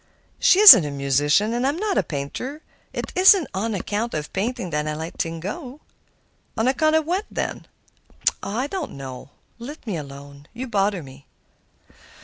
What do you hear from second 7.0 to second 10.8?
what, then?" "Oh! I don't know. Let me alone; you